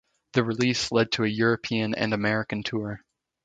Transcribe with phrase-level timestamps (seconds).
[0.33, 3.01] The release led to a European and American tour.